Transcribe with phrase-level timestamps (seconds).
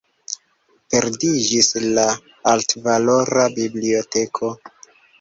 [0.93, 1.69] Perdiĝis
[1.99, 2.07] la
[2.55, 4.55] altvalora biblioteko.